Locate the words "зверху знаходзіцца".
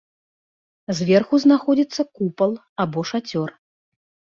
0.99-2.01